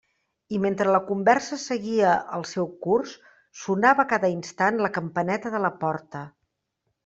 [0.55, 3.13] I mentre la conversa seguia el seu curs,
[3.67, 6.27] sonava a cada instant la campaneta de la porta.